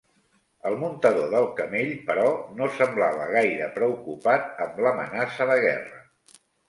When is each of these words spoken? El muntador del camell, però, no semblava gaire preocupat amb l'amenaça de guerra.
El 0.67 0.75
muntador 0.83 1.27
del 1.33 1.45
camell, 1.59 1.91
però, 2.07 2.25
no 2.61 2.69
semblava 2.79 3.27
gaire 3.35 3.67
preocupat 3.77 4.65
amb 4.67 4.83
l'amenaça 4.87 5.49
de 5.53 5.59
guerra. 5.67 6.01